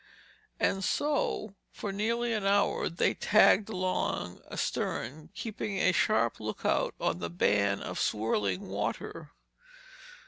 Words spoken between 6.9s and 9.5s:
on the band of swirling water.